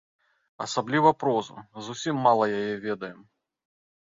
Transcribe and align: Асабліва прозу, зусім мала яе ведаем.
Асабліва 0.65 1.11
прозу, 1.23 1.55
зусім 1.89 2.15
мала 2.29 2.49
яе 2.63 2.73
ведаем. 2.87 3.21